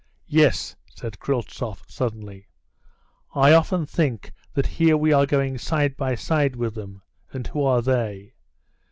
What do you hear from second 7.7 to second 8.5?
they?